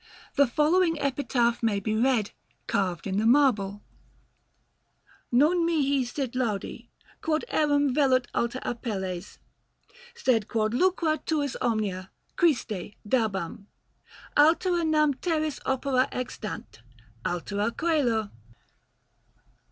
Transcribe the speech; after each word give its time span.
The 0.33 0.47
following 0.47 0.99
epitaph 0.99 1.61
may 1.61 1.79
be 1.79 1.95
read, 1.95 2.31
carved 2.65 3.05
in 3.05 3.19
the 3.19 3.25
marble: 3.27 3.83
NON 5.31 5.59
MIHI 5.63 6.03
SIT 6.05 6.33
LAUDI, 6.33 6.89
QUOD 7.21 7.45
ERAM 7.49 7.93
VELUT 7.93 8.27
ALTER 8.33 8.59
APELLES, 8.63 9.37
SED 10.15 10.47
QUOD 10.47 10.73
LUCRA 10.73 11.19
TUIS 11.23 11.55
OMNIA, 11.61 12.09
CHRISTE, 12.35 12.95
DABAM; 13.07 13.67
ALTERA 14.35 14.83
NAM 14.85 15.13
TERRIS 15.13 15.59
OPERA 15.67 16.07
EXTANT, 16.11 16.79
ALTERA 17.23 17.71
C[OE]LO. 17.71 18.31